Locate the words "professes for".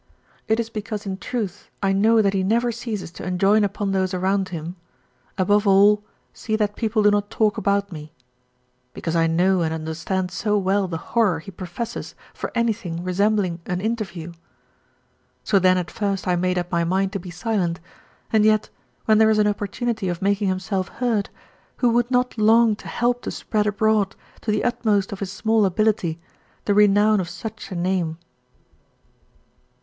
11.51-12.51